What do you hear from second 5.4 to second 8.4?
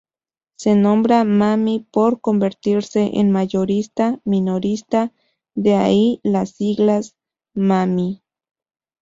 de ahí la sigla MaMi.